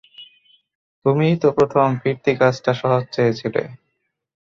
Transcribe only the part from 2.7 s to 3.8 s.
সহজ চেয়েছিলে।